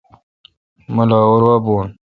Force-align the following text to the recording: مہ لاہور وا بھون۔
مہ 0.95 1.03
لاہور 1.09 1.41
وا 1.47 1.55
بھون۔ 1.65 1.87